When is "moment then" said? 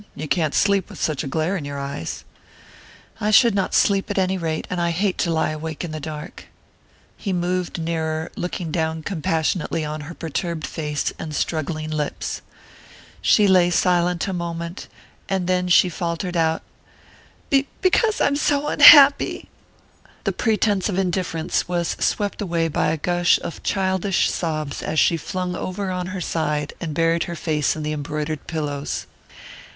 14.33-15.67